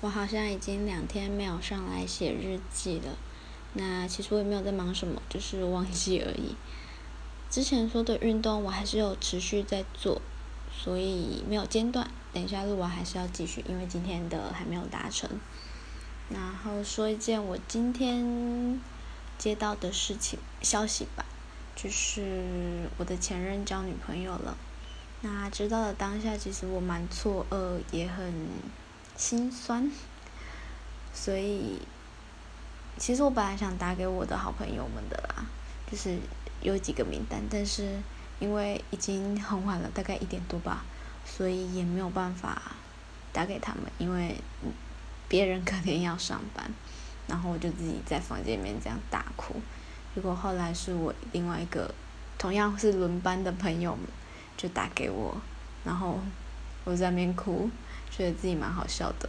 [0.00, 3.16] 我好像已经两天没有上来写日记了。
[3.74, 6.54] 那其实我也没有在忙什么， 就是忘记而已。
[7.50, 10.20] 之前说的运动我还是有持续在做，
[10.72, 12.10] 所以没有间断。
[12.32, 15.28] 等一下录完还是要继续，因为今天的还没有达成。
[16.28, 18.80] 然后说一件我今天
[19.38, 21.24] 接到的事情消息吧，
[21.74, 24.56] 就是我的前任交女朋友了。
[25.22, 28.32] 那知道的当下，其实我蛮错愕，也很
[29.18, 29.90] 心酸。
[31.12, 31.82] 所以，
[32.96, 35.44] 其实我本来想打给我的好朋友们的啦，
[35.90, 36.16] 就是
[36.62, 38.00] 有几个名单，但是
[38.38, 40.84] 因为已经很晚了，大概一点多吧，
[41.26, 42.62] 所以也没有办法
[43.32, 44.36] 打给他们，因为
[45.28, 46.70] 别人肯定要上班，
[47.26, 49.60] 然后我就自己在房间里面这样大哭。
[50.14, 51.92] 结果后来是我另外一个
[52.38, 54.06] 同样是轮班的朋友们。
[54.60, 55.40] 就打给我，
[55.84, 56.18] 然后
[56.82, 57.70] 我在那边哭，
[58.10, 59.28] 觉得自己蛮好笑的。